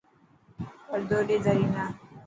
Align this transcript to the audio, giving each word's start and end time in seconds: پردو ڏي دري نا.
پردو 0.87 1.17
ڏي 1.27 1.37
دري 1.45 1.65
نا. 1.73 1.83